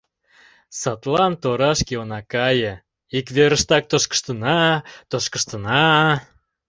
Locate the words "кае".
2.33-2.73